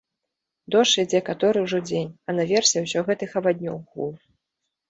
[0.75, 4.11] Дождж ідзе каторы ўжо дзень, а наверсе ўсё гэтых аваднёў гул.